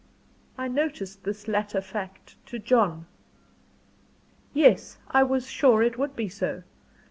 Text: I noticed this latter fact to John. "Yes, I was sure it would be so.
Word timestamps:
I 0.57 0.67
noticed 0.67 1.25
this 1.25 1.47
latter 1.47 1.79
fact 1.79 2.35
to 2.47 2.57
John. 2.57 3.05
"Yes, 4.51 4.97
I 5.11 5.21
was 5.21 5.45
sure 5.45 5.83
it 5.83 5.99
would 5.99 6.15
be 6.15 6.27
so. 6.27 6.63